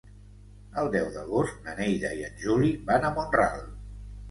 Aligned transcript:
El 0.83 0.89
deu 0.95 1.09
d'agost 1.17 1.59
na 1.69 1.77
Neida 1.81 2.15
i 2.21 2.25
en 2.31 2.41
Juli 2.47 2.73
van 2.91 3.09
a 3.09 3.15
Mont-ral. 3.21 3.65